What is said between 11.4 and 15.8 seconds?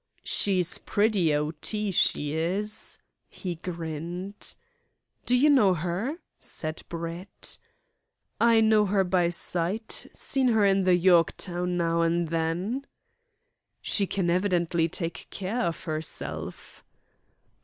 now an' then." "She can evidently take care